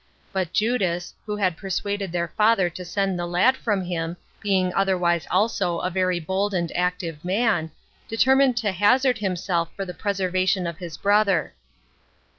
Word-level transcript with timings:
But 0.33 0.51
Judas, 0.51 1.13
who 1.27 1.35
had 1.35 1.55
persuaded 1.55 2.11
their 2.11 2.29
father 2.29 2.71
to 2.71 2.83
send 2.83 3.19
the 3.19 3.27
lad 3.27 3.55
from 3.55 3.83
him, 3.83 4.17
being 4.41 4.73
otherwise 4.73 5.27
also 5.29 5.77
a 5.77 5.91
very 5.91 6.19
bold 6.19 6.55
and 6.55 6.75
active 6.75 7.23
man, 7.23 7.69
determined 8.07 8.57
to 8.57 8.71
hazard 8.71 9.19
himself 9.19 9.69
for 9.75 9.85
the 9.85 9.93
preservation 9.93 10.65
of 10.65 10.79
his 10.79 10.97
brother. 10.97 11.53